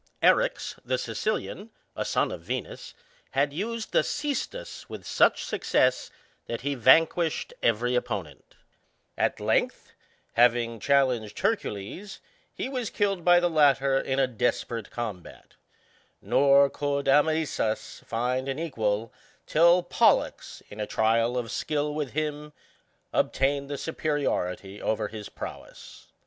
[0.23, 2.95] Erix, the Sicilian^ a son of Venus^
[3.37, 6.09] had used the ccestus with such success^
[6.47, 8.55] that he vanquished every opponent;
[9.15, 9.93] at length,
[10.33, 12.17] having challenged Hercules^
[12.51, 15.53] he was killed by the latter in a desperate combat:
[16.19, 19.11] nor could Amycus find an equals
[19.45, 22.53] till Polltix, in a trial of skill with him^
[23.13, 26.07] obtained the superiority over his prowess.